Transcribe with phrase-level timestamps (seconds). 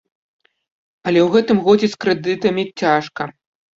[1.11, 3.21] Але ў гэтым годзе з крэдытамі цяжка.